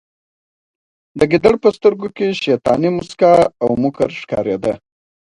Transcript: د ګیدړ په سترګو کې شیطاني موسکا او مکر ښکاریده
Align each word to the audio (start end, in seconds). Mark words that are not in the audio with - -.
د 1.19 1.21
ګیدړ 1.31 1.53
په 1.63 1.69
سترګو 1.77 2.07
کې 2.15 2.27
شیطاني 2.43 2.89
موسکا 2.95 3.33
او 3.63 3.69
مکر 3.81 4.09
ښکاریده 4.21 4.73